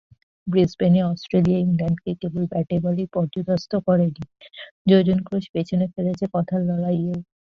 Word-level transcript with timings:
ব্রিসবেনে 0.47 1.01
Australia 1.05 1.59
ইংল্যান্ডকে 1.61 2.11
কেবল 2.21 2.43
ব্যাটে-বলেই 2.51 3.07
পর্যুদস্ত 3.15 3.71
করেনি 3.87 4.23
যোজন-ক্রোশ 4.87 5.45
পেছনে 5.53 5.85
ফেলেছে 5.93 6.25
কথার 6.33 6.61
লড়াইয়েইও। 6.69 7.17